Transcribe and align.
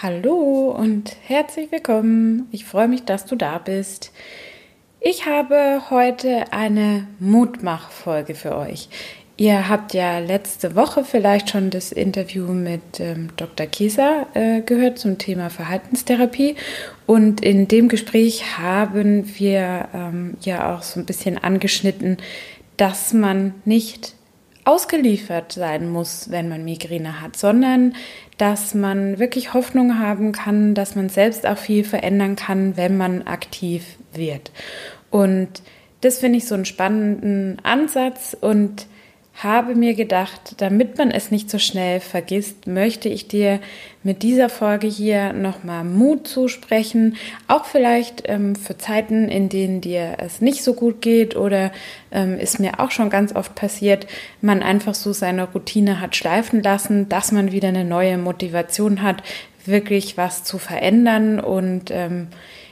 Hallo 0.00 0.70
und 0.78 1.16
herzlich 1.24 1.72
willkommen. 1.72 2.46
Ich 2.52 2.64
freue 2.64 2.86
mich, 2.86 3.04
dass 3.04 3.26
du 3.26 3.34
da 3.34 3.58
bist. 3.58 4.12
Ich 5.00 5.26
habe 5.26 5.90
heute 5.90 6.52
eine 6.52 7.08
Mutmachfolge 7.18 8.36
für 8.36 8.56
euch. 8.56 8.88
Ihr 9.36 9.68
habt 9.68 9.94
ja 9.94 10.20
letzte 10.20 10.76
Woche 10.76 11.02
vielleicht 11.02 11.50
schon 11.50 11.70
das 11.70 11.90
Interview 11.90 12.44
mit 12.52 13.00
ähm, 13.00 13.30
Dr. 13.36 13.66
Kieser 13.66 14.28
äh, 14.34 14.60
gehört 14.60 15.00
zum 15.00 15.18
Thema 15.18 15.50
Verhaltenstherapie. 15.50 16.54
Und 17.06 17.40
in 17.40 17.66
dem 17.66 17.88
Gespräch 17.88 18.56
haben 18.56 19.36
wir 19.36 19.88
ähm, 19.92 20.36
ja 20.42 20.76
auch 20.76 20.82
so 20.84 21.00
ein 21.00 21.06
bisschen 21.06 21.38
angeschnitten, 21.38 22.18
dass 22.76 23.12
man 23.12 23.52
nicht 23.64 24.14
ausgeliefert 24.68 25.52
sein 25.52 25.88
muss, 25.88 26.30
wenn 26.30 26.50
man 26.50 26.62
Migräne 26.62 27.22
hat, 27.22 27.36
sondern 27.36 27.94
dass 28.36 28.74
man 28.74 29.18
wirklich 29.18 29.54
Hoffnung 29.54 29.98
haben 29.98 30.32
kann, 30.32 30.74
dass 30.74 30.94
man 30.94 31.08
selbst 31.08 31.46
auch 31.46 31.56
viel 31.56 31.84
verändern 31.84 32.36
kann, 32.36 32.76
wenn 32.76 32.98
man 32.98 33.22
aktiv 33.22 33.96
wird. 34.12 34.52
Und 35.10 35.48
das 36.02 36.18
finde 36.18 36.36
ich 36.36 36.46
so 36.46 36.54
einen 36.54 36.66
spannenden 36.66 37.58
Ansatz 37.62 38.36
und 38.38 38.87
habe 39.42 39.76
mir 39.76 39.94
gedacht, 39.94 40.54
damit 40.56 40.98
man 40.98 41.12
es 41.12 41.30
nicht 41.30 41.48
so 41.48 41.60
schnell 41.60 42.00
vergisst, 42.00 42.66
möchte 42.66 43.08
ich 43.08 43.28
dir 43.28 43.60
mit 44.02 44.24
dieser 44.24 44.48
Folge 44.48 44.88
hier 44.88 45.32
nochmal 45.32 45.84
Mut 45.84 46.26
zusprechen, 46.26 47.16
auch 47.46 47.64
vielleicht 47.64 48.24
ähm, 48.26 48.56
für 48.56 48.78
Zeiten, 48.78 49.28
in 49.28 49.48
denen 49.48 49.80
dir 49.80 50.16
es 50.18 50.40
nicht 50.40 50.64
so 50.64 50.74
gut 50.74 51.00
geht 51.02 51.36
oder 51.36 51.70
ähm, 52.10 52.38
ist 52.38 52.58
mir 52.58 52.80
auch 52.80 52.90
schon 52.90 53.10
ganz 53.10 53.34
oft 53.34 53.54
passiert, 53.54 54.08
man 54.40 54.60
einfach 54.60 54.96
so 54.96 55.12
seine 55.12 55.44
Routine 55.44 56.00
hat 56.00 56.16
schleifen 56.16 56.60
lassen, 56.60 57.08
dass 57.08 57.30
man 57.30 57.52
wieder 57.52 57.68
eine 57.68 57.84
neue 57.84 58.18
Motivation 58.18 59.02
hat, 59.02 59.22
wirklich 59.64 60.16
was 60.16 60.42
zu 60.42 60.58
verändern 60.58 61.38
und 61.38 61.92
ähm, 61.92 62.26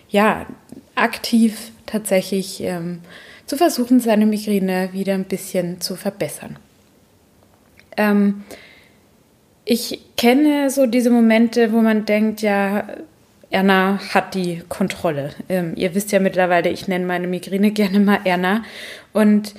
ja, 0.09 0.47
aktiv 0.97 1.70
tatsächlich 1.84 2.61
ähm, 2.62 3.03
zu 3.47 3.56
versuchen, 3.56 4.00
seine 4.00 4.27
Migräne 4.27 4.91
wieder 4.92 5.14
ein 5.14 5.25
bisschen 5.25 5.80
zu 5.80 5.97
verbessern. 5.97 6.58
Ähm, 7.97 8.44
ich 9.64 10.00
kenne 10.16 10.70
so 10.70 10.86
diese 10.86 11.11
Momente, 11.11 11.72
wo 11.72 11.80
man 11.80 12.05
denkt, 12.05 12.42
ja, 12.42 12.86
Erna 13.50 14.00
hat 14.12 14.34
die 14.34 14.62
Kontrolle. 14.69 15.30
Ähm, 15.48 15.72
ihr 15.77 15.94
wisst 15.94 16.12
ja 16.12 16.20
mittlerweile, 16.20 16.70
ich 16.70 16.88
nenne 16.88 17.06
meine 17.06 17.27
Migräne 17.27 17.70
gerne 17.70 18.00
mal 18.00 18.20
Erna. 18.25 18.64
Und 19.12 19.55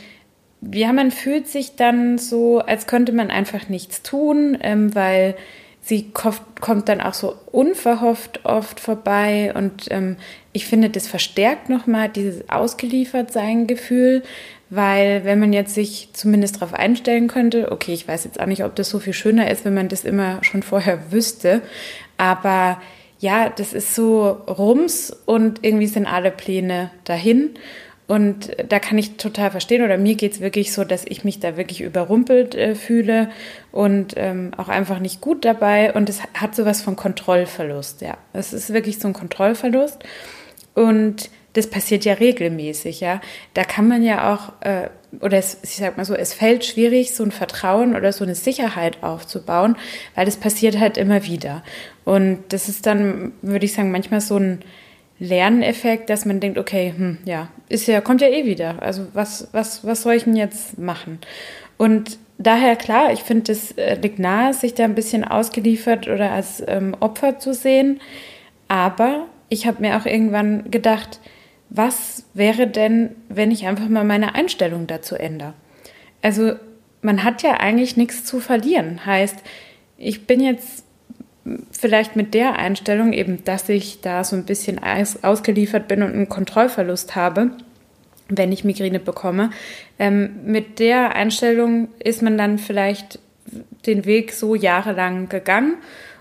ja, 0.62 0.92
man 0.92 1.12
fühlt 1.12 1.48
sich 1.48 1.76
dann 1.76 2.18
so, 2.18 2.60
als 2.60 2.88
könnte 2.88 3.12
man 3.12 3.32
einfach 3.32 3.70
nichts 3.70 4.02
tun, 4.02 4.58
ähm, 4.62 4.94
weil 4.96 5.36
sie 5.82 6.12
kommt 6.12 6.90
dann 6.90 7.00
auch 7.00 7.14
so 7.14 7.36
unverhofft 7.52 8.42
oft 8.44 8.80
vorbei 8.80 9.54
und 9.56 9.88
ähm, 9.90 10.18
ich 10.58 10.66
finde, 10.66 10.90
das 10.90 11.08
verstärkt 11.08 11.70
nochmal 11.70 12.10
dieses 12.10 12.50
Ausgeliefertsein-Gefühl, 12.50 14.24
weil 14.72 15.24
wenn 15.24 15.40
man 15.40 15.54
jetzt 15.54 15.76
sich 15.76 16.10
zumindest 16.14 16.56
darauf 16.56 16.74
einstellen 16.74 17.28
könnte, 17.28 17.72
okay, 17.72 17.94
ich 17.94 18.08
weiß 18.08 18.24
jetzt 18.24 18.40
auch 18.40 18.48
nicht, 18.48 18.64
ob 18.64 18.76
das 18.76 18.90
so 18.90 18.98
viel 18.98 19.14
schöner 19.14 19.52
ist, 19.52 19.66
wenn 19.66 19.76
man 19.76 19.88
das 19.88 20.04
immer 20.04 20.44
schon 20.44 20.64
vorher 20.64 21.12
wüsste, 21.12 21.62
aber 22.18 22.82
ja, 23.20 23.50
das 23.50 23.74
ist 23.74 23.94
so 23.94 24.30
rums 24.30 25.16
und 25.26 25.64
irgendwie 25.64 25.86
sind 25.86 26.08
alle 26.08 26.32
Pläne 26.32 26.90
dahin. 27.04 27.52
Und 28.08 28.56
da 28.70 28.80
kann 28.80 28.98
ich 28.98 29.18
total 29.18 29.52
verstehen, 29.52 29.84
oder 29.84 29.98
mir 29.98 30.16
geht 30.16 30.32
es 30.32 30.40
wirklich 30.40 30.72
so, 30.72 30.86
dass 30.86 31.04
ich 31.06 31.26
mich 31.26 31.40
da 31.40 31.58
wirklich 31.58 31.82
überrumpelt 31.82 32.56
äh, 32.56 32.74
fühle 32.74 33.30
und 33.74 34.14
ähm, 34.16 34.52
auch 34.56 34.70
einfach 34.70 35.00
nicht 35.00 35.20
gut 35.20 35.44
dabei. 35.44 35.94
Und 35.94 36.08
es 36.08 36.22
hat 36.34 36.56
sowas 36.56 36.82
von 36.82 36.96
Kontrollverlust, 36.96 38.02
ja. 38.02 38.18
Es 38.32 38.54
ist 38.54 38.72
wirklich 38.72 39.00
so 39.00 39.10
ein 39.10 39.14
Kontrollverlust. 39.14 40.00
Und 40.78 41.32
das 41.54 41.68
passiert 41.68 42.06
ja 42.06 42.14
regelmäßig, 42.14 43.00
ja. 43.00 43.20
Da 43.56 43.64
kann 43.64 43.88
man 43.88 44.04
ja 44.04 44.32
auch, 44.32 44.54
äh, 44.64 44.90
oder 45.22 45.40
es, 45.40 45.58
ich 45.64 45.78
sag 45.78 45.98
mal 45.98 46.06
so, 46.06 46.14
es 46.14 46.36
fällt 46.36 46.64
schwierig, 46.66 47.16
so 47.16 47.24
ein 47.24 47.32
Vertrauen 47.32 47.96
oder 47.96 48.14
so 48.14 48.24
eine 48.24 48.36
Sicherheit 48.36 49.02
aufzubauen, 49.02 49.76
weil 50.14 50.26
das 50.28 50.38
passiert 50.38 50.78
halt 50.78 51.00
immer 51.00 51.26
wieder. 51.26 51.64
Und 52.06 52.44
das 52.50 52.70
ist 52.70 52.86
dann, 52.86 53.32
würde 53.42 53.66
ich 53.66 53.74
sagen, 53.74 53.90
manchmal 53.90 54.22
so 54.22 54.38
ein 54.38 54.60
Lerneffekt, 55.18 56.12
dass 56.12 56.26
man 56.26 56.40
denkt, 56.40 56.60
okay, 56.60 56.94
hm, 56.96 57.18
ja, 57.26 57.48
ist 57.70 57.88
ja, 57.88 58.02
kommt 58.02 58.22
ja 58.22 58.28
eh 58.28 58.46
wieder. 58.46 58.84
Also 58.84 59.08
was, 59.14 59.48
was, 59.54 59.84
was 59.84 60.04
soll 60.04 60.14
ich 60.14 60.26
denn 60.26 60.36
jetzt 60.36 60.78
machen? 60.78 61.18
Und 61.78 62.20
daher 62.38 62.76
klar, 62.76 63.12
ich 63.14 63.24
finde, 63.24 63.52
es 63.52 63.72
äh, 63.72 63.96
liegt 63.96 64.20
nahe, 64.20 64.54
sich 64.54 64.76
da 64.76 64.84
ein 64.84 64.94
bisschen 64.94 65.24
ausgeliefert 65.24 66.08
oder 66.08 66.34
als 66.34 66.64
ähm, 66.68 66.96
Opfer 67.00 67.40
zu 67.40 67.56
sehen. 67.56 68.00
Aber 68.68 69.26
ich 69.50 69.68
habe 69.68 69.82
mir 69.82 69.98
auch 69.98 70.06
irgendwann 70.06 70.70
gedacht, 70.72 71.20
was 71.70 72.26
wäre 72.34 72.68
denn, 72.68 73.16
wenn 73.30 73.52
ich 73.52 73.68
einfach 73.68 73.90
mal 73.90 74.04
meine 74.04 74.36
Einstellung 74.36 74.88
dazu 74.88 75.16
ändere? 75.16 75.54
Also 76.22 76.54
man 77.02 77.24
hat 77.24 77.44
ja 77.44 77.60
eigentlich 77.60 77.98
nichts 77.98 78.24
zu 78.24 78.40
verlieren. 78.40 79.06
Heißt, 79.06 79.38
ich 79.98 80.28
bin 80.28 80.40
jetzt 80.40 80.84
vielleicht 81.72 82.16
mit 82.16 82.34
der 82.34 82.58
Einstellung 82.58 83.14
eben, 83.14 83.44
dass 83.44 83.70
ich 83.70 84.02
da 84.02 84.24
so 84.24 84.36
ein 84.36 84.46
bisschen 84.46 84.80
ausgeliefert 85.22 85.88
bin 85.88 86.04
und 86.04 86.14
einen 86.14 86.30
Kontrollverlust 86.30 87.16
habe, 87.16 87.52
wenn 88.30 88.52
ich 88.52 88.64
Migräne 88.64 89.00
bekomme. 89.00 89.52
Ähm, 90.00 90.42
mit 90.46 90.80
der 90.80 91.16
Einstellung 91.16 91.90
ist 92.00 92.22
man 92.22 92.38
dann 92.38 92.58
vielleicht 92.58 93.20
den 93.86 94.06
Weg 94.06 94.34
so 94.34 94.56
jahrelang 94.56 95.30
gegangen 95.30 95.78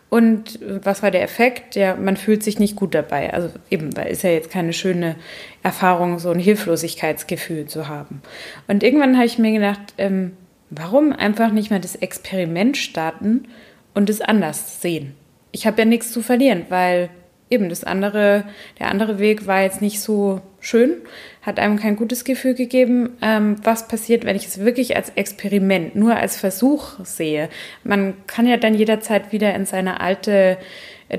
und 0.09 0.61
was 0.63 1.03
war 1.03 1.11
der 1.11 1.23
Effekt? 1.23 1.75
Ja, 1.75 1.97
man 1.97 2.17
fühlt 2.17 2.43
sich 2.43 2.59
nicht 2.59 2.77
gut 2.77 2.95
dabei. 2.95 3.33
Also 3.33 3.51
eben, 3.71 3.97
weil 3.97 4.07
ist 4.07 4.23
ja 4.23 4.31
jetzt 4.31 4.51
keine 4.51 4.73
schöne 4.73 5.17
Erfahrung, 5.63 6.19
so 6.19 6.31
ein 6.31 6.39
Hilflosigkeitsgefühl 6.39 7.67
zu 7.67 7.89
haben. 7.89 8.23
Und 8.69 8.83
irgendwann 8.83 9.17
habe 9.17 9.27
ich 9.27 9.39
mir 9.39 9.53
gedacht, 9.53 9.95
ähm, 9.99 10.33
warum 10.71 11.13
einfach 11.13 11.51
nicht 11.51 11.71
mal 11.71 11.81
das 11.81 11.97
Experiment 11.97 12.77
starten 12.77 13.49
und 13.95 14.09
es 14.09 14.21
anders 14.21 14.81
sehen? 14.81 15.15
Ich 15.51 15.67
habe 15.67 15.79
ja 15.81 15.85
nichts 15.85 16.13
zu 16.13 16.23
verlieren, 16.23 16.67
weil 16.69 17.11
eben 17.51 17.69
das 17.69 17.85
andere, 17.85 18.45
der 18.79 18.89
andere 18.89 19.19
Weg 19.19 19.47
war 19.47 19.63
jetzt 19.63 19.81
nicht 19.81 20.01
so 20.01 20.41
schön, 20.61 20.97
hat 21.43 21.61
einem 21.61 21.79
kein 21.79 21.97
gutes 21.97 22.25
Gefühl 22.25 22.55
gegeben. 22.55 23.17
Ähm, 23.23 23.57
was 23.63 23.87
passiert, 23.89 24.25
wenn 24.25 24.37
ich 24.37 24.47
es 24.47 24.59
wirklich 24.59 24.97
als 24.97 25.11
Experiment, 25.11 25.95
nur 25.95 26.17
als 26.17 26.37
Versuch 26.37 27.05
sehe? 27.05 27.49
Man 27.85 28.15
kann 28.27 28.47
ja 28.47 28.57
dann 28.57 28.75
jederzeit 28.75 29.33
wieder 29.33 29.55
in 29.55 29.65
seine 29.65 30.01
alte 30.01 30.59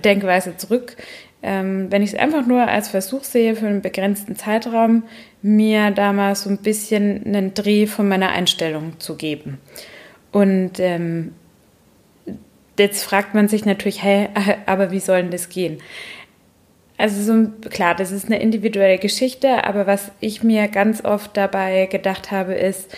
Denkweise 0.04 0.58
zurück. 0.58 0.98
Ähm, 1.44 1.92
wenn 1.92 2.02
ich 2.02 2.14
es 2.14 2.20
einfach 2.20 2.46
nur 2.46 2.68
als 2.68 2.90
Versuch 2.90 3.24
sehe 3.24 3.56
für 3.56 3.68
einen 3.68 3.82
begrenzten 3.82 4.36
Zeitraum, 4.36 5.04
mir 5.42 5.92
da 5.92 6.12
mal 6.12 6.36
so 6.36 6.50
ein 6.50 6.58
bisschen 6.58 7.26
einen 7.26 7.54
Dreh 7.54 7.88
von 7.88 8.08
meiner 8.08 8.30
Einstellung 8.30 9.00
zu 9.00 9.16
geben. 9.16 9.60
Und 10.32 10.80
ähm, 10.80 11.34
jetzt 12.78 13.04
fragt 13.04 13.34
man 13.34 13.48
sich 13.48 13.66
natürlich, 13.66 14.04
hey, 14.04 14.30
aber 14.66 14.92
wie 14.92 15.00
soll 15.00 15.22
denn 15.22 15.32
das 15.32 15.50
gehen? 15.50 15.80
Also 16.98 17.22
so, 17.22 17.70
klar, 17.70 17.94
das 17.94 18.12
ist 18.12 18.26
eine 18.26 18.42
individuelle 18.42 18.98
Geschichte, 18.98 19.64
aber 19.66 19.86
was 19.86 20.12
ich 20.20 20.44
mir 20.44 20.68
ganz 20.68 21.06
oft 21.06 21.38
dabei 21.38 21.86
gedacht 21.86 22.32
habe, 22.32 22.56
ist, 22.56 22.96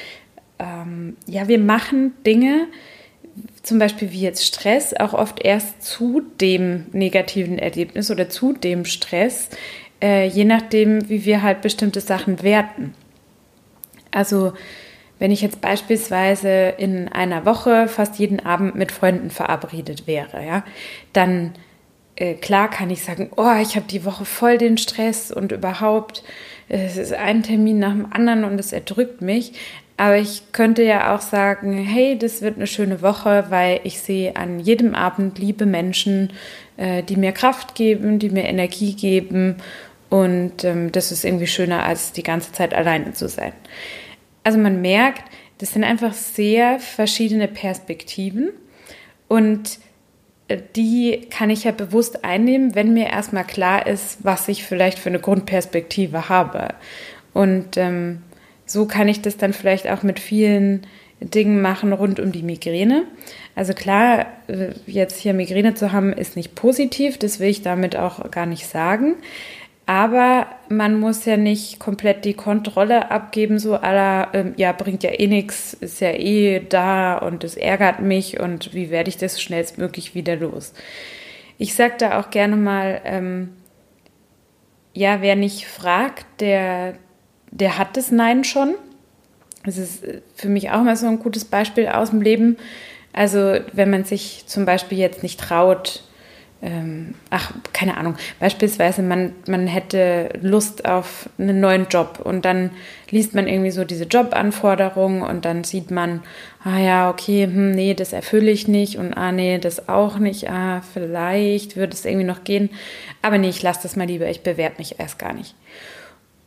ähm, 0.57 1.17
ja, 1.25 1.47
wir 1.47 1.59
machen 1.59 2.13
Dinge, 2.25 2.67
zum 3.61 3.77
Beispiel 3.77 4.11
wie 4.11 4.21
jetzt 4.21 4.45
Stress, 4.45 4.93
auch 4.93 5.13
oft 5.13 5.43
erst 5.43 5.83
zu 5.83 6.21
dem 6.39 6.85
negativen 6.93 7.59
Erlebnis 7.59 8.09
oder 8.09 8.29
zu 8.29 8.53
dem 8.53 8.85
Stress, 8.85 9.49
äh, 10.01 10.27
je 10.27 10.45
nachdem, 10.45 11.09
wie 11.09 11.25
wir 11.25 11.43
halt 11.43 11.61
bestimmte 11.61 11.99
Sachen 11.99 12.41
werten. 12.41 12.93
Also 14.11 14.53
wenn 15.19 15.31
ich 15.31 15.41
jetzt 15.41 15.59
beispielsweise 15.59 16.73
in 16.77 17.09
einer 17.09 17.45
Woche 17.45 17.89
fast 17.89 18.17
jeden 18.17 18.39
Abend 18.39 18.75
mit 18.75 18.93
Freunden 18.93 19.29
verabredet 19.29 20.07
wäre, 20.07 20.45
ja, 20.45 20.63
dann 21.11 21.53
äh, 22.19 22.33
klar 22.35 22.69
kann 22.69 22.89
ich 22.89 23.03
sagen, 23.03 23.31
oh, 23.37 23.55
ich 23.61 23.75
habe 23.75 23.87
die 23.89 24.03
Woche 24.03 24.25
voll 24.25 24.57
den 24.57 24.77
Stress 24.77 25.31
und 25.31 25.51
überhaupt, 25.51 26.23
es 26.67 26.97
ist 26.97 27.13
ein 27.13 27.43
Termin 27.43 27.79
nach 27.79 27.93
dem 27.93 28.11
anderen 28.11 28.43
und 28.43 28.59
es 28.59 28.73
erdrückt 28.73 29.21
mich. 29.21 29.53
Aber 29.97 30.17
ich 30.17 30.51
könnte 30.51 30.83
ja 30.83 31.15
auch 31.15 31.21
sagen, 31.21 31.77
hey, 31.77 32.17
das 32.17 32.41
wird 32.41 32.57
eine 32.57 32.67
schöne 32.67 33.01
Woche, 33.01 33.45
weil 33.49 33.81
ich 33.83 33.99
sehe 33.99 34.35
an 34.35 34.59
jedem 34.59 34.95
Abend 34.95 35.39
liebe 35.39 35.65
Menschen, 35.65 36.31
äh, 36.77 37.03
die 37.03 37.15
mir 37.15 37.31
Kraft 37.31 37.75
geben, 37.75 38.19
die 38.19 38.29
mir 38.29 38.43
Energie 38.43 38.93
geben. 38.93 39.55
Und 40.09 40.63
ähm, 40.63 40.91
das 40.91 41.11
ist 41.11 41.25
irgendwie 41.25 41.47
schöner, 41.47 41.83
als 41.83 42.11
die 42.11 42.23
ganze 42.23 42.51
Zeit 42.51 42.73
alleine 42.73 43.13
zu 43.13 43.27
sein. 43.27 43.53
Also 44.43 44.57
man 44.57 44.81
merkt, 44.81 45.23
das 45.57 45.73
sind 45.73 45.83
einfach 45.83 46.13
sehr 46.13 46.79
verschiedene 46.79 47.47
Perspektiven. 47.47 48.51
Und 49.27 49.79
die 50.75 51.27
kann 51.29 51.49
ich 51.49 51.63
ja 51.63 51.71
bewusst 51.71 52.23
einnehmen, 52.23 52.75
wenn 52.75 52.93
mir 52.93 53.07
erstmal 53.07 53.45
klar 53.45 53.87
ist, 53.87 54.19
was 54.23 54.47
ich 54.47 54.63
vielleicht 54.63 54.99
für 54.99 55.09
eine 55.09 55.19
Grundperspektive 55.19 56.29
habe. 56.29 56.69
Und 57.33 57.77
ähm, 57.77 58.23
so 58.65 58.85
kann 58.85 59.07
ich 59.07 59.21
das 59.21 59.37
dann 59.37 59.53
vielleicht 59.53 59.89
auch 59.89 60.03
mit 60.03 60.19
vielen 60.19 60.85
Dingen 61.21 61.61
machen 61.61 61.91
rund 61.93 62.19
um 62.19 62.31
die 62.31 62.43
Migräne. 62.43 63.03
Also 63.55 63.73
klar, 63.73 64.27
äh, 64.47 64.69
jetzt 64.87 65.19
hier 65.19 65.33
Migräne 65.33 65.73
zu 65.73 65.91
haben, 65.91 66.13
ist 66.13 66.35
nicht 66.35 66.55
positiv, 66.55 67.17
das 67.17 67.39
will 67.39 67.49
ich 67.49 67.61
damit 67.61 67.95
auch 67.95 68.31
gar 68.31 68.45
nicht 68.45 68.67
sagen. 68.67 69.15
Aber 69.89 70.45
man 70.67 70.99
muss 70.99 71.25
ja 71.25 71.35
nicht 71.35 71.79
komplett 71.79 72.23
die 72.23 72.35
Kontrolle 72.35 73.09
abgeben, 73.09 73.57
so 73.57 73.73
aller, 73.73 74.27
ähm, 74.33 74.53
ja, 74.55 74.71
bringt 74.71 75.01
ja 75.01 75.09
eh 75.09 75.25
nichts, 75.25 75.73
ist 75.73 75.99
ja 75.99 76.11
eh 76.11 76.59
da 76.59 77.17
und 77.17 77.43
es 77.43 77.57
ärgert 77.57 77.99
mich 77.99 78.39
und 78.39 78.75
wie 78.75 78.91
werde 78.91 79.09
ich 79.09 79.17
das 79.17 79.41
schnellstmöglich 79.41 80.13
wieder 80.13 80.35
los? 80.35 80.73
Ich 81.57 81.73
sage 81.73 81.95
da 81.97 82.19
auch 82.19 82.29
gerne 82.29 82.55
mal, 82.55 83.01
ähm, 83.03 83.49
ja, 84.93 85.23
wer 85.23 85.35
nicht 85.35 85.65
fragt, 85.65 86.27
der, 86.39 86.93
der 87.49 87.79
hat 87.79 87.97
das 87.97 88.11
Nein 88.11 88.43
schon. 88.43 88.75
Das 89.65 89.79
ist 89.79 90.03
für 90.35 90.49
mich 90.49 90.69
auch 90.69 90.83
mal 90.83 90.97
so 90.97 91.07
ein 91.07 91.17
gutes 91.17 91.45
Beispiel 91.45 91.87
aus 91.87 92.11
dem 92.11 92.21
Leben. 92.21 92.57
Also 93.11 93.55
wenn 93.73 93.89
man 93.89 94.03
sich 94.03 94.43
zum 94.45 94.65
Beispiel 94.65 94.99
jetzt 94.99 95.23
nicht 95.23 95.39
traut, 95.39 96.03
ähm, 96.61 97.15
ach, 97.29 97.53
keine 97.71 97.95
Ahnung, 97.95 98.15
beispielsweise 98.39 99.01
man, 99.01 99.33
man 99.47 99.65
hätte 99.67 100.29
Lust 100.41 100.85
auf 100.85 101.29
einen 101.37 101.61
neuen 101.61 101.87
Job 101.87 102.19
und 102.23 102.43
dann 102.43 102.71
liest 103.09 103.33
man 103.33 103.47
irgendwie 103.47 103.71
so 103.71 103.85
diese 103.85 104.03
Jobanforderungen 104.03 105.21
und 105.21 105.45
dann 105.45 105.63
sieht 105.63 105.89
man, 105.89 106.21
ah 106.63 106.77
ja, 106.77 107.09
okay, 107.09 107.45
hm, 107.45 107.71
nee, 107.71 107.93
das 107.93 108.11
erfülle 108.11 108.51
ich 108.51 108.67
nicht 108.67 108.97
und 108.97 109.13
ah 109.13 109.31
nee, 109.31 109.57
das 109.57 109.87
auch 109.87 110.19
nicht, 110.19 110.49
ah, 110.49 110.81
vielleicht 110.93 111.77
würde 111.77 111.93
es 111.93 112.03
irgendwie 112.03 112.27
noch 112.27 112.43
gehen, 112.43 112.69
aber 113.21 113.37
nee, 113.37 113.49
ich 113.49 113.63
lasse 113.63 113.83
das 113.83 113.95
mal 113.95 114.07
lieber, 114.07 114.29
ich 114.29 114.43
bewerbe 114.43 114.75
mich 114.79 114.99
erst 114.99 115.17
gar 115.17 115.33
nicht. 115.33 115.55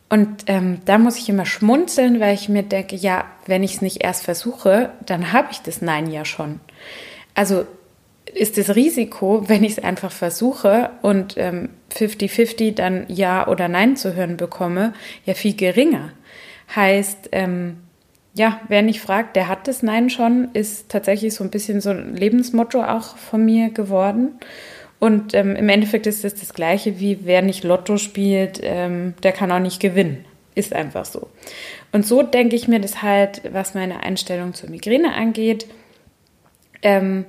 Und 0.09 0.43
ähm, 0.45 0.79
da 0.85 0.99
muss 0.99 1.17
ich 1.17 1.27
immer 1.27 1.47
schmunzeln, 1.47 2.19
weil 2.19 2.35
ich 2.35 2.47
mir 2.47 2.61
denke, 2.61 2.95
ja, 2.95 3.25
wenn 3.47 3.63
ich 3.63 3.75
es 3.75 3.81
nicht 3.81 4.03
erst 4.03 4.23
versuche, 4.23 4.91
dann 5.07 5.33
habe 5.33 5.47
ich 5.49 5.61
das 5.61 5.81
Nein 5.81 6.11
ja 6.11 6.23
schon. 6.23 6.59
Also 7.33 7.65
ist 8.35 8.57
das 8.57 8.75
Risiko, 8.75 9.47
wenn 9.47 9.63
ich 9.63 9.73
es 9.73 9.83
einfach 9.83 10.11
versuche 10.11 10.91
und 11.01 11.35
50-50 11.37 12.61
ähm, 12.61 12.75
dann 12.75 13.05
Ja 13.07 13.47
oder 13.47 13.67
Nein 13.67 13.95
zu 13.95 14.15
hören 14.15 14.37
bekomme, 14.37 14.93
ja 15.25 15.33
viel 15.33 15.55
geringer. 15.55 16.11
Heißt, 16.75 17.29
ähm, 17.31 17.77
ja, 18.33 18.61
wer 18.67 18.81
nicht 18.81 18.99
fragt, 18.99 19.35
der 19.35 19.47
hat 19.47 19.67
das 19.67 19.83
Nein 19.83 20.09
schon, 20.09 20.49
ist 20.53 20.89
tatsächlich 20.89 21.33
so 21.35 21.43
ein 21.43 21.51
bisschen 21.51 21.81
so 21.81 21.91
ein 21.91 22.15
Lebensmotto 22.15 22.83
auch 22.83 23.17
von 23.17 23.45
mir 23.45 23.69
geworden. 23.69 24.39
Und 24.99 25.33
ähm, 25.33 25.55
im 25.55 25.69
Endeffekt 25.69 26.07
ist 26.07 26.23
es 26.23 26.33
das 26.35 26.53
Gleiche 26.53 26.99
wie 26.99 27.19
wer 27.23 27.41
nicht 27.41 27.63
Lotto 27.63 27.97
spielt, 27.97 28.59
ähm, 28.63 29.13
der 29.21 29.33
kann 29.33 29.51
auch 29.51 29.59
nicht 29.59 29.79
gewinnen. 29.79 30.25
Ist 30.55 30.73
einfach 30.73 31.05
so. 31.05 31.29
Und 31.91 32.05
so 32.05 32.23
denke 32.23 32.55
ich 32.55 32.67
mir 32.67 32.79
das 32.79 33.01
halt, 33.01 33.41
was 33.51 33.73
meine 33.73 34.01
Einstellung 34.01 34.53
zur 34.53 34.69
Migräne 34.69 35.13
angeht. 35.13 35.67
Ähm, 36.81 37.25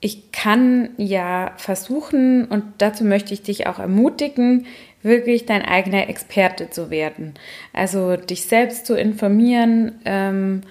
ich 0.00 0.32
kann 0.32 0.90
ja 0.96 1.52
versuchen, 1.56 2.46
und 2.46 2.64
dazu 2.78 3.04
möchte 3.04 3.34
ich 3.34 3.42
dich 3.42 3.66
auch 3.66 3.78
ermutigen, 3.78 4.66
wirklich 5.02 5.46
dein 5.46 5.62
eigener 5.62 6.08
Experte 6.08 6.70
zu 6.70 6.90
werden. 6.90 7.34
Also 7.72 8.16
dich 8.16 8.44
selbst 8.44 8.86
zu 8.86 8.94
informieren. 8.94 9.92
Ähm, 10.04 10.62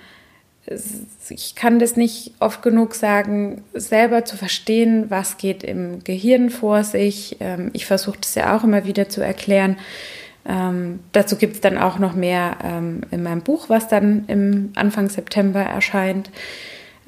ich 1.29 1.55
kann 1.55 1.79
das 1.79 1.95
nicht 1.95 2.33
oft 2.39 2.61
genug 2.61 2.95
sagen, 2.95 3.63
selber 3.73 4.25
zu 4.25 4.35
verstehen, 4.35 5.05
was 5.09 5.37
geht 5.37 5.63
im 5.63 6.03
Gehirn 6.03 6.49
vor 6.49 6.83
sich. 6.83 7.37
Ähm, 7.39 7.69
ich 7.73 7.85
versuche 7.85 8.19
das 8.19 8.35
ja 8.35 8.55
auch 8.55 8.63
immer 8.63 8.85
wieder 8.85 9.09
zu 9.09 9.21
erklären. 9.21 9.77
Ähm, 10.47 10.99
dazu 11.11 11.35
gibt 11.35 11.55
es 11.55 11.61
dann 11.61 11.77
auch 11.77 11.99
noch 11.99 12.15
mehr 12.15 12.57
ähm, 12.63 13.01
in 13.11 13.21
meinem 13.21 13.41
Buch, 13.41 13.69
was 13.69 13.87
dann 13.87 14.25
im 14.27 14.71
Anfang 14.75 15.09
September 15.09 15.61
erscheint 15.61 16.29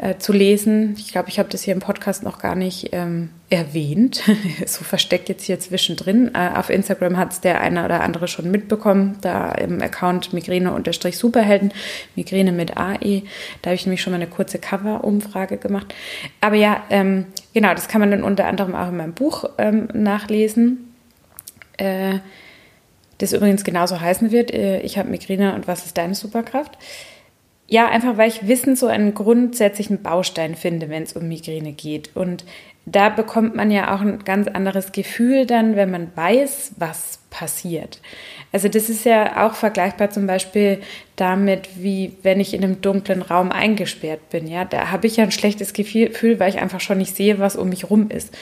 äh, 0.02 0.18
zu 0.18 0.34
lesen. 0.34 0.96
Ich 0.98 1.12
glaube, 1.12 1.30
ich 1.30 1.38
habe 1.38 1.48
das 1.50 1.62
hier 1.62 1.76
im 1.76 1.80
Podcast 1.80 2.24
noch 2.24 2.40
gar 2.40 2.56
nicht 2.56 2.90
ähm, 2.92 3.30
erwähnt, 3.52 4.24
so 4.66 4.84
versteckt 4.84 5.30
jetzt 5.30 5.44
hier 5.44 5.60
zwischendrin. 5.60 6.32
Äh, 6.34 6.50
auf 6.56 6.72
Instagram 6.72 7.18
hat 7.18 7.34
es 7.34 7.42
der 7.42 7.62
eine 7.62 7.86
oder 7.86 8.02
andere 8.02 8.28
schon 8.28 8.50
mitbekommen, 8.50 9.20
da 9.22 9.52
im 9.52 9.80
Account 9.80 10.34
Migräne-Superhelden, 10.34 11.72
Migräne 12.16 12.52
mit 12.52 12.78
AE. 12.78 13.22
Da 13.62 13.70
habe 13.70 13.76
ich 13.76 13.86
nämlich 13.86 14.02
schon 14.02 14.12
mal 14.12 14.20
eine 14.20 14.28
kurze 14.28 14.58
Cover-Umfrage 14.58 15.58
gemacht. 15.58 15.94
Aber 16.42 16.56
ja, 16.56 16.82
ähm, 16.90 17.28
genau, 17.54 17.76
das 17.76 17.88
kann 17.88 18.02
man 18.02 18.10
dann 18.10 18.24
unter 18.24 18.48
anderem 18.48 18.74
auch 18.74 18.90
in 18.90 18.98
meinem 18.98 19.14
Buch 19.14 19.46
ähm, 19.60 19.88
nachlesen. 19.94 20.96
Äh, 21.78 22.20
das 23.20 23.34
übrigens 23.34 23.64
genauso 23.64 24.02
heißen 24.02 24.32
wird. 24.32 24.52
Äh, 24.52 24.80
ich 24.82 24.98
habe 24.98 25.10
Migräne 25.10 25.54
und 25.54 25.68
was 25.68 25.86
ist 25.86 25.96
deine 25.96 26.16
Superkraft? 26.16 26.76
Ja, 27.72 27.88
einfach 27.88 28.18
weil 28.18 28.28
ich 28.28 28.50
Wissen 28.50 28.76
so 28.76 28.88
einen 28.88 29.14
grundsätzlichen 29.14 30.02
Baustein 30.02 30.56
finde, 30.56 30.90
wenn 30.90 31.04
es 31.04 31.14
um 31.14 31.30
Migräne 31.30 31.72
geht. 31.72 32.14
Und 32.18 32.44
da 32.86 33.10
bekommt 33.10 33.56
man 33.56 33.70
ja 33.70 33.96
auch 33.96 34.02
ein 34.02 34.24
ganz 34.24 34.48
anderes 34.48 34.92
Gefühl 34.92 35.46
dann, 35.46 35.76
wenn 35.76 35.92
man 35.92 36.12
weiß, 36.16 36.74
was 36.78 37.20
passiert. 37.30 38.02
Also 38.52 38.68
das 38.68 38.90
ist 38.90 39.06
ja 39.06 39.48
auch 39.48 39.54
vergleichbar 39.54 40.10
zum 40.10 40.28
Beispiel 40.28 40.82
damit, 41.16 41.70
wie 41.78 42.18
wenn 42.24 42.40
ich 42.40 42.54
in 42.54 42.64
einem 42.64 42.82
dunklen 42.82 43.22
Raum 43.22 43.52
eingesperrt 43.52 44.30
bin. 44.30 44.48
Ja, 44.48 44.66
da 44.66 44.92
habe 44.92 45.08
ich 45.08 45.18
ja 45.18 45.24
ein 45.24 45.32
schlechtes 45.32 45.74
Gefühl, 45.74 46.40
weil 46.40 46.50
ich 46.50 46.60
einfach 46.60 46.82
schon 46.82 46.98
nicht 46.98 47.16
sehe, 47.16 47.40
was 47.40 47.56
um 47.56 47.70
mich 47.70 47.90
rum 47.90 48.10
ist. 48.10 48.36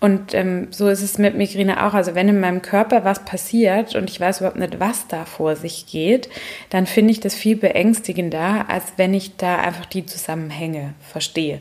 Und 0.00 0.34
ähm, 0.34 0.66
so 0.70 0.88
ist 0.88 1.02
es 1.02 1.18
mit 1.18 1.36
Migräne 1.36 1.86
auch. 1.86 1.94
Also 1.94 2.16
wenn 2.16 2.28
in 2.28 2.40
meinem 2.40 2.60
Körper 2.60 3.04
was 3.04 3.24
passiert 3.24 3.94
und 3.94 4.10
ich 4.10 4.18
weiß 4.18 4.40
überhaupt 4.40 4.58
nicht, 4.58 4.80
was 4.80 5.06
da 5.06 5.24
vor 5.24 5.54
sich 5.54 5.86
geht, 5.86 6.28
dann 6.70 6.86
finde 6.86 7.12
ich 7.12 7.20
das 7.20 7.36
viel 7.36 7.54
beängstigender, 7.54 8.64
als 8.68 8.94
wenn 8.96 9.14
ich 9.14 9.36
da 9.36 9.58
einfach 9.58 9.86
die 9.86 10.04
Zusammenhänge 10.04 10.94
verstehe. 11.00 11.60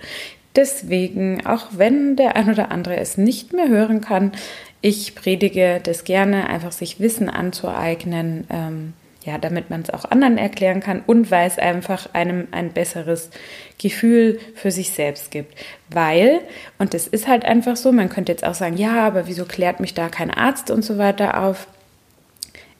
Deswegen, 0.55 1.45
auch 1.45 1.67
wenn 1.71 2.15
der 2.15 2.35
ein 2.35 2.49
oder 2.49 2.71
andere 2.71 2.97
es 2.97 3.17
nicht 3.17 3.53
mehr 3.53 3.69
hören 3.69 4.01
kann, 4.01 4.33
ich 4.81 5.15
predige 5.15 5.79
das 5.81 6.03
gerne, 6.03 6.49
einfach 6.49 6.71
sich 6.71 6.99
Wissen 6.99 7.29
anzueignen, 7.29 8.45
ähm, 8.49 8.93
ja, 9.23 9.37
damit 9.37 9.69
man 9.69 9.81
es 9.81 9.91
auch 9.91 10.05
anderen 10.05 10.37
erklären 10.37 10.79
kann 10.79 11.03
und 11.05 11.29
weil 11.29 11.47
es 11.47 11.59
einfach 11.59 12.13
einem 12.13 12.47
ein 12.51 12.71
besseres 12.71 13.29
Gefühl 13.77 14.39
für 14.55 14.71
sich 14.71 14.91
selbst 14.91 15.29
gibt. 15.29 15.55
Weil, 15.89 16.39
und 16.79 16.93
das 16.95 17.05
ist 17.05 17.27
halt 17.27 17.45
einfach 17.45 17.77
so, 17.77 17.91
man 17.91 18.09
könnte 18.09 18.31
jetzt 18.31 18.43
auch 18.43 18.55
sagen, 18.55 18.77
ja, 18.77 19.05
aber 19.05 19.27
wieso 19.27 19.45
klärt 19.45 19.79
mich 19.79 19.93
da 19.93 20.09
kein 20.09 20.31
Arzt 20.31 20.71
und 20.71 20.83
so 20.83 20.97
weiter 20.97 21.43
auf? 21.43 21.67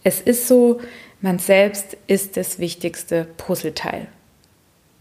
Es 0.04 0.20
ist 0.20 0.48
so, 0.48 0.82
man 1.22 1.38
selbst 1.38 1.96
ist 2.08 2.38
das 2.38 2.58
wichtigste 2.58 3.28
Puzzleteil. 3.38 4.08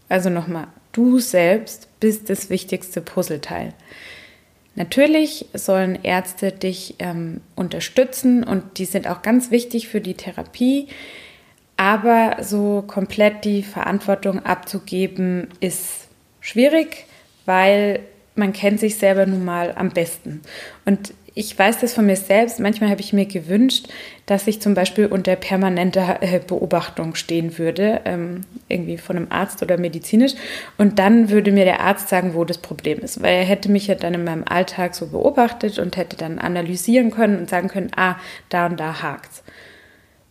Also 0.09 0.29
nochmal, 0.29 0.67
du 0.91 1.19
selbst 1.19 1.87
bist 1.99 2.29
das 2.29 2.49
wichtigste 2.49 3.01
Puzzleteil. 3.01 3.73
Natürlich 4.75 5.47
sollen 5.53 5.99
Ärzte 6.03 6.51
dich 6.51 6.95
ähm, 6.99 7.41
unterstützen 7.55 8.43
und 8.43 8.77
die 8.77 8.85
sind 8.85 9.07
auch 9.07 9.21
ganz 9.21 9.51
wichtig 9.51 9.89
für 9.89 9.99
die 9.99 10.13
Therapie. 10.13 10.87
Aber 11.75 12.37
so 12.41 12.83
komplett 12.85 13.43
die 13.43 13.63
Verantwortung 13.63 14.45
abzugeben, 14.45 15.49
ist 15.59 16.07
schwierig, 16.39 17.05
weil 17.45 18.01
man 18.35 18.53
kennt 18.53 18.79
sich 18.79 18.95
selber 18.97 19.25
nun 19.25 19.43
mal 19.43 19.73
am 19.75 19.89
besten. 19.89 20.41
Und 20.85 21.13
ich 21.33 21.57
weiß 21.57 21.79
das 21.79 21.93
von 21.93 22.05
mir 22.05 22.17
selbst. 22.17 22.59
Manchmal 22.59 22.89
habe 22.89 22.99
ich 22.99 23.13
mir 23.13 23.25
gewünscht, 23.25 23.87
dass 24.25 24.47
ich 24.47 24.61
zum 24.61 24.73
Beispiel 24.73 25.05
unter 25.05 25.35
permanenter 25.37 26.21
äh, 26.21 26.39
Beobachtung 26.45 27.15
stehen 27.15 27.57
würde, 27.57 28.01
ähm, 28.03 28.41
irgendwie 28.67 28.97
von 28.97 29.15
einem 29.15 29.27
Arzt 29.29 29.61
oder 29.61 29.77
medizinisch. 29.77 30.33
Und 30.77 30.99
dann 30.99 31.29
würde 31.29 31.53
mir 31.53 31.63
der 31.63 31.79
Arzt 31.79 32.09
sagen, 32.09 32.33
wo 32.33 32.43
das 32.43 32.57
Problem 32.57 32.99
ist. 32.99 33.21
Weil 33.21 33.35
er 33.35 33.45
hätte 33.45 33.71
mich 33.71 33.87
ja 33.87 33.95
dann 33.95 34.13
in 34.13 34.25
meinem 34.25 34.43
Alltag 34.43 34.93
so 34.93 35.07
beobachtet 35.07 35.79
und 35.79 35.95
hätte 35.95 36.17
dann 36.17 36.37
analysieren 36.37 37.11
können 37.11 37.39
und 37.39 37.49
sagen 37.49 37.69
können, 37.69 37.91
ah, 37.95 38.15
da 38.49 38.65
und 38.65 38.77
da 38.77 39.01
hakt's. 39.01 39.43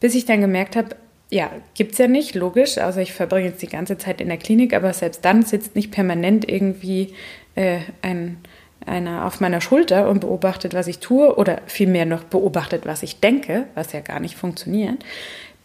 Bis 0.00 0.14
ich 0.14 0.26
dann 0.26 0.42
gemerkt 0.42 0.76
habe, 0.76 0.96
ja, 1.30 1.50
gibt 1.74 1.92
es 1.92 1.98
ja 1.98 2.08
nicht, 2.08 2.34
logisch. 2.34 2.76
Also 2.76 3.00
ich 3.00 3.12
verbringe 3.12 3.48
jetzt 3.48 3.62
die 3.62 3.68
ganze 3.68 3.96
Zeit 3.96 4.20
in 4.20 4.28
der 4.28 4.36
Klinik, 4.36 4.74
aber 4.74 4.92
selbst 4.92 5.24
dann 5.24 5.44
sitzt 5.44 5.76
nicht 5.76 5.92
permanent 5.92 6.50
irgendwie 6.50 7.14
äh, 7.54 7.78
ein, 8.02 8.38
einer 8.86 9.26
auf 9.26 9.40
meiner 9.40 9.60
Schulter 9.60 10.08
und 10.08 10.20
beobachtet, 10.20 10.74
was 10.74 10.86
ich 10.86 10.98
tue 10.98 11.36
oder 11.36 11.60
vielmehr 11.66 12.06
noch 12.06 12.24
beobachtet, 12.24 12.86
was 12.86 13.02
ich 13.02 13.20
denke, 13.20 13.66
was 13.74 13.92
ja 13.92 14.00
gar 14.00 14.20
nicht 14.20 14.36
funktioniert. 14.36 15.04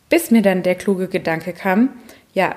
Bis 0.10 0.32
mir 0.32 0.42
dann 0.42 0.64
der 0.64 0.76
kluge 0.76 1.08
Gedanke 1.08 1.54
kam, 1.54 1.90
ja, 2.34 2.56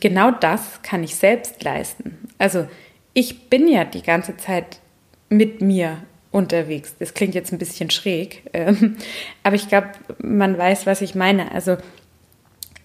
genau 0.00 0.30
das 0.30 0.82
kann 0.82 1.04
ich 1.04 1.16
selbst 1.16 1.62
leisten. 1.62 2.28
Also 2.38 2.66
ich 3.14 3.48
bin 3.50 3.68
ja 3.68 3.84
die 3.84 4.02
ganze 4.02 4.36
Zeit 4.36 4.80
mit 5.28 5.60
mir 5.60 5.98
unterwegs. 6.30 6.94
Das 6.98 7.14
klingt 7.14 7.34
jetzt 7.34 7.52
ein 7.52 7.58
bisschen 7.58 7.90
schräg, 7.90 8.42
ähm, 8.52 8.96
aber 9.42 9.54
ich 9.54 9.68
glaube, 9.68 9.90
man 10.18 10.56
weiß, 10.56 10.86
was 10.86 11.02
ich 11.02 11.14
meine. 11.14 11.52
Also 11.52 11.76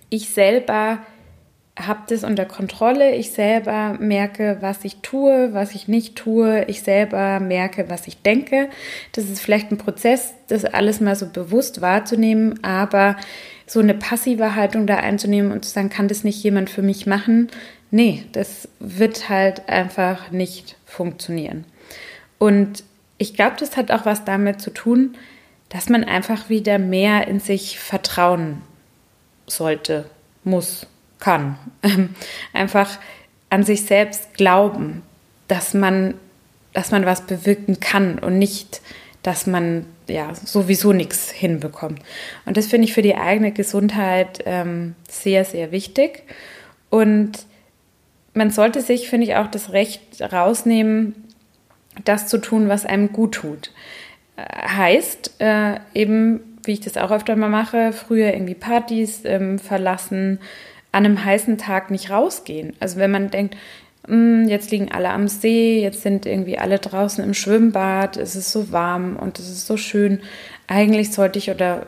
ich 0.10 0.30
selber 0.30 1.00
habe 1.80 2.02
das 2.08 2.24
unter 2.24 2.46
Kontrolle. 2.46 3.14
Ich 3.16 3.32
selber 3.32 3.98
merke, 4.00 4.58
was 4.62 4.84
ich 4.84 4.98
tue, 5.02 5.54
was 5.54 5.76
ich 5.76 5.88
nicht 5.88 6.16
tue. 6.16 6.64
Ich 6.66 6.82
selber 6.82 7.40
merke, 7.40 7.90
was 7.90 8.08
ich 8.08 8.22
denke. 8.22 8.70
Das 9.12 9.26
ist 9.26 9.42
vielleicht 9.42 9.72
ein 9.72 9.78
Prozess, 9.78 10.34
das 10.48 10.66
alles 10.66 11.02
mal 11.02 11.16
so 11.16 11.28
bewusst 11.28 11.82
wahrzunehmen, 11.82 12.64
aber 12.64 13.18
so 13.68 13.80
eine 13.80 13.94
passive 13.94 14.56
Haltung 14.56 14.88
da 14.88 14.96
einzunehmen 14.96 15.52
und 15.52 15.66
zu 15.66 15.72
sagen, 15.72 15.90
kann 15.90 16.08
das 16.08 16.24
nicht 16.24 16.42
jemand 16.44 16.70
für 16.70 16.82
mich 16.82 17.06
machen? 17.06 17.50
Nee, 17.92 18.24
das 18.32 18.68
wird 18.80 19.30
halt 19.30 19.70
einfach 19.70 20.32
nicht 20.32 20.78
funktionieren. 20.86 21.66
Und 22.40 22.84
ich 23.18 23.34
glaube, 23.34 23.56
das 23.60 23.78
hat 23.78 23.92
auch 23.92 24.06
was 24.06 24.26
damit 24.26 24.62
zu 24.62 24.72
tun, 24.72 25.16
dass 25.70 25.90
man 25.90 26.04
einfach 26.04 26.50
wieder 26.50 26.80
mehr 26.80 27.28
in 27.28 27.40
sich 27.40 27.80
vertrauen 27.80 28.62
sollte, 29.48 30.06
muss, 30.44 30.88
kann. 31.20 31.58
Einfach 32.54 32.98
an 33.50 33.64
sich 33.64 33.84
selbst 33.84 34.34
glauben, 34.34 35.04
dass 35.48 35.74
man, 35.74 36.16
dass 36.74 36.92
man 36.92 37.06
was 37.06 37.22
bewirken 37.22 37.80
kann 37.80 38.20
und 38.20 38.38
nicht, 38.38 38.82
dass 39.24 39.48
man 39.48 39.86
ja 40.08 40.34
sowieso 40.36 40.94
nichts 40.94 41.32
hinbekommt. 41.32 42.00
Und 42.46 42.58
das 42.58 42.68
finde 42.68 42.88
ich 42.88 42.94
für 42.94 43.02
die 43.02 43.16
eigene 43.16 43.52
Gesundheit 43.52 44.44
ähm, 44.46 44.96
sehr, 45.10 45.46
sehr 45.46 45.72
wichtig. 45.72 46.24
Und 46.90 47.46
man 48.34 48.52
sollte 48.52 48.82
sich, 48.82 49.10
finde 49.10 49.28
ich, 49.28 49.36
auch 49.36 49.48
das 49.48 49.72
Recht 49.72 50.22
rausnehmen, 50.22 51.16
das 52.06 52.28
zu 52.28 52.38
tun, 52.38 52.70
was 52.70 52.86
einem 52.86 53.12
gut 53.12 53.36
tut. 53.36 53.72
Äh, 54.36 54.44
heißt 54.44 55.36
äh, 55.40 55.80
eben, 55.94 56.58
wie 56.64 56.74
ich 56.74 56.82
das 56.82 56.98
auch 56.98 57.12
öfter 57.12 57.36
mal 57.36 57.50
mache, 57.50 57.94
früher 57.94 58.34
irgendwie 58.34 58.56
Partys 58.56 59.22
ähm, 59.26 59.58
verlassen, 59.58 60.40
an 60.98 61.06
einem 61.06 61.24
heißen 61.24 61.60
Tag 61.60 61.92
nicht 61.92 62.10
rausgehen. 62.10 62.74
Also 62.80 62.98
wenn 62.98 63.12
man 63.12 63.30
denkt, 63.30 63.56
hm, 64.08 64.48
jetzt 64.48 64.72
liegen 64.72 64.92
alle 64.92 65.10
am 65.10 65.28
See, 65.28 65.80
jetzt 65.82 66.02
sind 66.02 66.26
irgendwie 66.26 66.58
alle 66.58 66.80
draußen 66.80 67.24
im 67.24 67.36
Schwimmbad, 67.36 68.18
es 68.18 68.36
ist 68.36 68.52
so 68.52 68.72
warm 68.72 69.16
und 69.16 69.38
es 69.38 69.48
ist 69.48 69.68
so 69.68 69.78
schön. 69.78 70.22
Eigentlich 70.66 71.12
sollte 71.12 71.38
ich 71.38 71.52
oder 71.52 71.86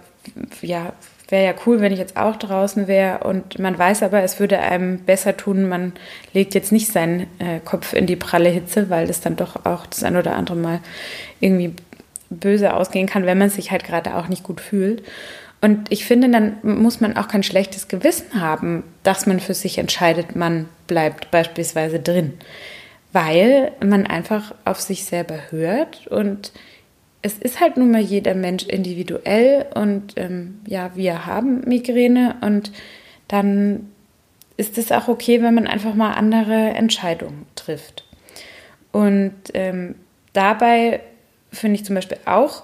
ja, 0.61 0.93
wäre 1.27 1.45
ja 1.45 1.53
cool, 1.65 1.81
wenn 1.81 1.91
ich 1.91 1.97
jetzt 1.97 2.17
auch 2.17 2.35
draußen 2.35 2.87
wäre 2.87 3.23
und 3.23 3.57
man 3.57 3.77
weiß 3.77 4.03
aber, 4.03 4.21
es 4.21 4.39
würde 4.39 4.59
einem 4.59 4.99
besser 4.99 5.35
tun, 5.35 5.67
man 5.67 5.93
legt 6.33 6.53
jetzt 6.53 6.71
nicht 6.71 6.91
seinen 6.91 7.21
äh, 7.39 7.59
Kopf 7.65 7.93
in 7.93 8.05
die 8.05 8.15
pralle 8.15 8.49
Hitze, 8.49 8.91
weil 8.91 9.07
das 9.07 9.21
dann 9.21 9.35
doch 9.35 9.65
auch 9.65 9.87
das 9.87 10.03
ein 10.03 10.17
oder 10.17 10.35
andere 10.35 10.57
Mal 10.57 10.81
irgendwie 11.39 11.73
böse 12.29 12.75
ausgehen 12.75 13.07
kann, 13.07 13.25
wenn 13.25 13.39
man 13.39 13.49
sich 13.49 13.71
halt 13.71 13.83
gerade 13.83 14.15
auch 14.15 14.27
nicht 14.27 14.43
gut 14.43 14.61
fühlt. 14.61 15.03
Und 15.61 15.91
ich 15.91 16.05
finde, 16.05 16.29
dann 16.29 16.57
muss 16.63 17.01
man 17.01 17.17
auch 17.17 17.27
kein 17.27 17.43
schlechtes 17.43 17.87
Gewissen 17.87 18.39
haben, 18.39 18.83
dass 19.03 19.25
man 19.25 19.39
für 19.39 19.53
sich 19.53 19.77
entscheidet, 19.77 20.35
man 20.35 20.69
bleibt 20.87 21.31
beispielsweise 21.31 21.99
drin, 21.99 22.33
weil 23.11 23.73
man 23.83 24.07
einfach 24.07 24.55
auf 24.63 24.79
sich 24.79 25.03
selber 25.05 25.37
hört 25.51 26.07
und 26.07 26.53
es 27.21 27.37
ist 27.37 27.59
halt 27.59 27.75
nun 27.75 27.91
mal 27.91 28.01
jeder 28.01 28.33
Mensch 28.33 28.63
individuell 28.65 29.65
und 29.75 30.13
ähm, 30.15 30.61
ja, 30.65 30.91
wir 30.95 31.25
haben 31.25 31.61
Migräne 31.67 32.37
und 32.41 32.71
dann 33.27 33.89
ist 34.55 34.77
es 34.77 34.91
auch 34.91 35.07
okay, 35.07 35.41
wenn 35.41 35.53
man 35.53 35.67
einfach 35.67 35.95
mal 35.95 36.13
andere 36.13 36.69
Entscheidungen 36.69 37.45
trifft. 37.55 38.05
Und 38.91 39.33
ähm, 39.53 39.95
dabei 40.33 41.01
finde 41.51 41.75
ich 41.75 41.85
zum 41.85 41.95
Beispiel 41.95 42.17
auch 42.25 42.63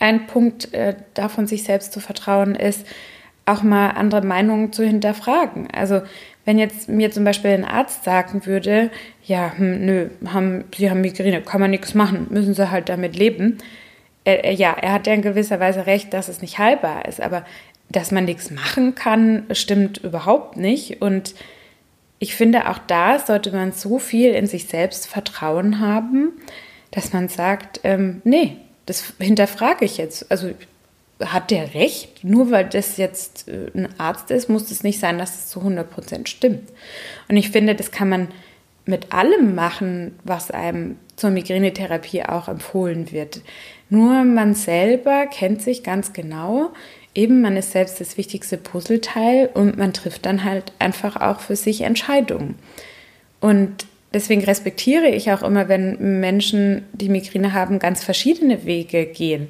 ein 0.00 0.26
Punkt 0.26 0.72
äh, 0.74 0.94
davon, 1.14 1.46
sich 1.46 1.64
selbst 1.64 1.92
zu 1.92 2.00
vertrauen, 2.00 2.54
ist, 2.54 2.86
auch 3.44 3.62
mal 3.62 3.90
andere 3.90 4.22
Meinungen 4.22 4.72
zu 4.72 4.84
hinterfragen. 4.84 5.68
Also 5.72 6.02
wenn 6.44 6.58
jetzt 6.58 6.88
mir 6.88 7.10
zum 7.10 7.24
Beispiel 7.24 7.50
ein 7.50 7.64
Arzt 7.64 8.04
sagen 8.04 8.46
würde, 8.46 8.90
ja, 9.24 9.52
hm, 9.56 9.84
nö, 9.84 10.08
haben, 10.26 10.64
Sie 10.76 10.90
haben 10.90 11.00
Migräne, 11.00 11.42
kann 11.42 11.60
man 11.60 11.70
nichts 11.70 11.94
machen, 11.94 12.26
müssen 12.30 12.54
Sie 12.54 12.70
halt 12.70 12.88
damit 12.88 13.16
leben. 13.16 13.58
Äh, 14.24 14.54
ja, 14.54 14.72
er 14.72 14.92
hat 14.92 15.06
ja 15.06 15.14
in 15.14 15.22
gewisser 15.22 15.60
Weise 15.60 15.86
recht, 15.86 16.12
dass 16.12 16.28
es 16.28 16.40
nicht 16.40 16.58
heilbar 16.58 17.06
ist, 17.06 17.20
aber 17.20 17.44
dass 17.88 18.10
man 18.10 18.24
nichts 18.24 18.50
machen 18.50 18.94
kann, 18.94 19.44
stimmt 19.52 19.98
überhaupt 19.98 20.56
nicht. 20.56 21.02
Und 21.02 21.34
ich 22.18 22.34
finde, 22.34 22.70
auch 22.70 22.78
da 22.78 23.18
sollte 23.18 23.52
man 23.52 23.72
so 23.72 23.98
viel 23.98 24.32
in 24.32 24.46
sich 24.46 24.66
selbst 24.66 25.06
Vertrauen 25.06 25.80
haben, 25.80 26.32
dass 26.90 27.12
man 27.12 27.28
sagt, 27.28 27.80
ähm, 27.84 28.22
nee, 28.24 28.56
das 28.86 29.14
hinterfrage 29.18 29.84
ich 29.84 29.96
jetzt. 29.96 30.30
Also 30.30 30.50
hat 31.20 31.50
der 31.50 31.74
recht? 31.74 32.24
Nur 32.24 32.50
weil 32.50 32.68
das 32.68 32.96
jetzt 32.96 33.48
äh, 33.48 33.70
ein 33.74 33.88
Arzt 33.98 34.30
ist, 34.30 34.48
muss 34.48 34.70
es 34.70 34.82
nicht 34.82 34.98
sein, 34.98 35.18
dass 35.18 35.36
es 35.36 35.48
zu 35.48 35.60
100 35.60 35.88
Prozent 35.90 36.28
stimmt. 36.28 36.68
Und 37.28 37.36
ich 37.36 37.50
finde, 37.50 37.74
das 37.74 37.90
kann 37.90 38.08
man 38.08 38.28
mit 38.84 39.12
allem 39.12 39.54
machen, 39.54 40.18
was 40.24 40.50
einem 40.50 40.96
zur 41.14 41.30
Migränetherapie 41.30 42.24
auch 42.24 42.48
empfohlen 42.48 43.12
wird. 43.12 43.40
Nur 43.90 44.24
man 44.24 44.54
selber 44.54 45.26
kennt 45.26 45.62
sich 45.62 45.84
ganz 45.84 46.12
genau. 46.12 46.70
Eben, 47.14 47.42
man 47.42 47.56
ist 47.56 47.72
selbst 47.72 48.00
das 48.00 48.16
wichtigste 48.16 48.56
Puzzleteil 48.56 49.50
und 49.54 49.76
man 49.76 49.92
trifft 49.92 50.26
dann 50.26 50.44
halt 50.44 50.72
einfach 50.78 51.16
auch 51.16 51.40
für 51.40 51.56
sich 51.56 51.82
Entscheidungen. 51.82 52.56
Und 53.40 53.86
deswegen 54.14 54.44
respektiere 54.44 55.08
ich 55.08 55.32
auch 55.32 55.42
immer, 55.42 55.68
wenn 55.68 56.20
Menschen, 56.20 56.84
die 56.92 57.08
Migräne 57.08 57.52
haben, 57.52 57.78
ganz 57.78 58.04
verschiedene 58.04 58.64
Wege 58.64 59.06
gehen. 59.06 59.48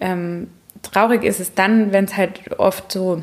Ähm, 0.00 0.48
traurig 0.82 1.24
ist 1.24 1.40
es 1.40 1.54
dann, 1.54 1.92
wenn 1.92 2.04
es 2.04 2.16
halt 2.16 2.58
oft 2.58 2.90
so 2.90 3.22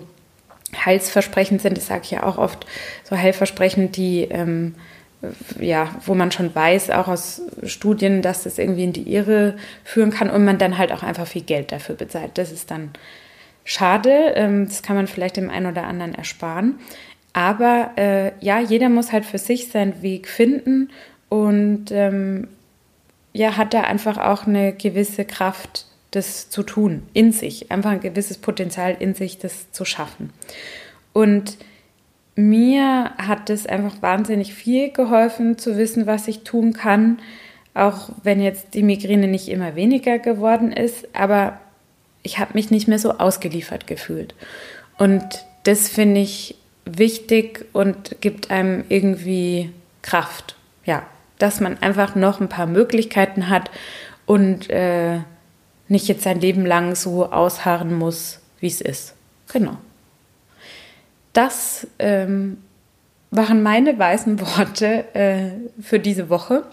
heilsversprechend 0.86 1.62
sind, 1.62 1.77
das 1.77 1.88
sage 1.88 2.01
ich 2.03 2.12
ja 2.12 2.24
auch 2.24 2.38
oft, 2.38 2.65
so 3.03 3.17
heilversprechend, 3.17 3.98
die, 3.98 4.24
ähm, 4.24 4.75
ja, 5.59 5.89
wo 6.05 6.15
man 6.15 6.31
schon 6.31 6.53
weiß, 6.53 6.91
auch 6.91 7.07
aus 7.07 7.41
Studien, 7.63 8.21
dass 8.21 8.43
das 8.43 8.57
irgendwie 8.57 8.83
in 8.83 8.93
die 8.93 9.13
Irre 9.13 9.57
führen 9.83 10.12
kann 10.12 10.29
und 10.29 10.45
man 10.45 10.57
dann 10.57 10.77
halt 10.77 10.91
auch 10.91 11.03
einfach 11.03 11.27
viel 11.27 11.41
Geld 11.41 11.71
dafür 11.71 11.95
bezahlt. 11.95 12.38
Das 12.38 12.51
ist 12.51 12.71
dann 12.71 12.91
schade, 13.63 14.33
ähm, 14.36 14.67
das 14.67 14.81
kann 14.81 14.95
man 14.95 15.07
vielleicht 15.07 15.38
dem 15.38 15.50
einen 15.50 15.65
oder 15.65 15.86
anderen 15.86 16.15
ersparen. 16.15 16.79
Aber 17.39 17.91
äh, 17.96 18.34
ja, 18.41 18.60
jeder 18.60 18.89
muss 18.89 19.13
halt 19.13 19.24
für 19.24 19.38
sich 19.38 19.69
seinen 19.69 20.01
Weg 20.01 20.27
finden 20.27 20.89
und 21.29 21.86
ähm, 21.89 22.50
ja, 23.31 23.55
hat 23.55 23.74
da 23.74 23.84
einfach 23.84 24.17
auch 24.17 24.46
eine 24.46 24.74
gewisse 24.74 25.24
Kraft, 25.24 25.86
das 26.12 26.50
zu 26.50 26.63
tun, 26.63 27.03
in 27.13 27.31
sich, 27.31 27.72
einfach 27.72 27.91
ein 27.91 28.01
gewisses 28.01 28.39
Potenzial 28.39 28.98
in 29.00 29.13
sich, 29.13 29.38
das 29.38 29.72
zu 29.72 29.86
schaffen. 29.86 30.34
Und 31.13 31.58
mir 32.36 33.12
hat 33.17 33.50
es 33.50 33.65
einfach 33.65 34.01
wahnsinnig 34.01 34.53
viel 34.53 34.91
geholfen, 34.91 35.58
zu 35.58 35.77
wissen, 35.77 36.08
was 36.08 36.27
ich 36.27 36.43
tun 36.43 36.74
kann, 36.74 37.19
auch 37.74 38.10
wenn 38.22 38.41
jetzt 38.41 38.74
die 38.74 38.84
Migräne 38.84 39.29
nicht 39.29 39.48
immer 39.48 39.77
weniger 39.77 40.19
geworden 40.19 40.74
ist, 40.74 41.08
aber 41.15 41.62
ich 42.22 42.38
habe 42.38 42.55
mich 42.55 42.69
nicht 42.69 42.89
mehr 42.89 43.00
so 43.00 43.13
ausgeliefert 43.13 43.88
gefühlt. 43.88 44.36
Und 44.98 45.24
das 45.63 45.88
finde 45.88 46.19
ich 46.19 46.59
wichtig 46.98 47.65
und 47.74 48.22
gibt 48.22 48.51
einem 48.51 48.84
irgendwie 48.89 49.72
Kraft. 50.01 50.55
Ja, 50.86 51.03
dass 51.38 51.60
man 51.60 51.77
einfach 51.81 52.15
noch 52.15 52.41
ein 52.41 52.50
paar 52.50 52.65
Möglichkeiten 52.65 53.50
hat 53.50 53.69
und 54.25 54.69
äh, 54.69 55.19
nicht 55.88 56.08
jetzt 56.08 56.24
sein 56.24 56.39
Leben 56.39 56.65
lang 56.65 56.96
so 56.96 57.31
ausharren 57.31 57.93
muss, 57.93 58.39
wie 58.60 58.67
es 58.67 58.81
ist. 58.81 59.15
Genau. 59.51 59.77
Das 61.34 61.88
ähm, 62.00 62.58
waren 63.31 63.63
meine 63.63 63.98
weißen 63.98 64.39
Worte 64.41 65.05
äh, 65.15 65.51
für 65.81 66.00
diese 66.00 66.29
Woche. 66.29 66.63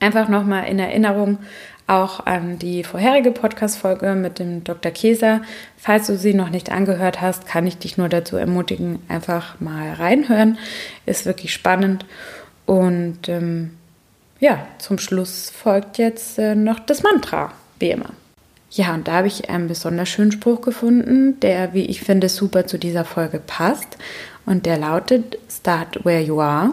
Einfach 0.00 0.28
nochmal 0.28 0.68
in 0.68 0.78
Erinnerung 0.78 1.38
auch 1.86 2.26
an 2.26 2.58
die 2.58 2.82
vorherige 2.82 3.30
Podcast-Folge 3.30 4.14
mit 4.14 4.38
dem 4.38 4.64
Dr. 4.64 4.90
Käser. 4.90 5.42
Falls 5.76 6.08
du 6.08 6.18
sie 6.18 6.34
noch 6.34 6.50
nicht 6.50 6.72
angehört 6.72 7.20
hast, 7.20 7.46
kann 7.46 7.66
ich 7.66 7.78
dich 7.78 7.96
nur 7.96 8.08
dazu 8.08 8.36
ermutigen, 8.36 8.98
einfach 9.08 9.60
mal 9.60 9.92
reinhören. 9.92 10.58
Ist 11.06 11.26
wirklich 11.26 11.52
spannend. 11.52 12.04
Und 12.64 13.28
ähm, 13.28 13.72
ja, 14.40 14.66
zum 14.78 14.98
Schluss 14.98 15.50
folgt 15.50 15.98
jetzt 15.98 16.38
äh, 16.38 16.54
noch 16.54 16.80
das 16.80 17.02
Mantra, 17.02 17.52
wie 17.78 17.90
immer. 17.90 18.10
Ja, 18.70 18.92
und 18.94 19.06
da 19.06 19.12
habe 19.14 19.28
ich 19.28 19.48
einen 19.48 19.68
besonders 19.68 20.08
schönen 20.08 20.32
Spruch 20.32 20.60
gefunden, 20.60 21.38
der, 21.40 21.72
wie 21.72 21.86
ich 21.86 22.00
finde, 22.00 22.28
super 22.28 22.66
zu 22.66 22.78
dieser 22.78 23.04
Folge 23.04 23.38
passt. 23.38 23.96
Und 24.44 24.66
der 24.66 24.76
lautet: 24.76 25.38
Start 25.48 26.04
where 26.04 26.20
you 26.20 26.40
are, 26.40 26.72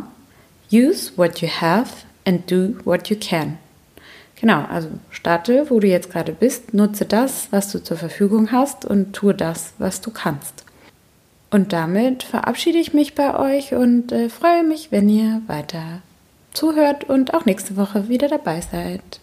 use 0.72 1.14
what 1.16 1.40
you 1.40 1.48
have 1.48 1.92
and 2.26 2.50
do 2.50 2.76
what 2.84 3.10
you 3.10 3.16
can. 3.20 3.60
Genau, 4.44 4.66
also 4.66 4.90
starte, 5.10 5.70
wo 5.70 5.80
du 5.80 5.88
jetzt 5.88 6.12
gerade 6.12 6.34
bist, 6.34 6.74
nutze 6.74 7.06
das, 7.06 7.48
was 7.52 7.72
du 7.72 7.82
zur 7.82 7.96
Verfügung 7.96 8.52
hast 8.52 8.84
und 8.84 9.14
tue 9.14 9.34
das, 9.34 9.72
was 9.78 10.02
du 10.02 10.12
kannst. 10.12 10.66
Und 11.50 11.72
damit 11.72 12.24
verabschiede 12.24 12.78
ich 12.78 12.94
mich 12.94 13.16
bei 13.16 13.40
euch 13.40 13.74
und 13.74 14.12
äh, 14.12 14.28
freue 14.28 14.66
mich, 14.66 14.92
wenn 14.92 15.08
ihr 15.08 15.42
weiter 15.48 16.02
zuhört 16.52 17.06
und 17.06 17.34
auch 17.34 17.46
nächste 17.46 17.78
Woche 17.78 18.10
wieder 18.10 18.28
dabei 18.28 18.60
seid. 18.60 19.22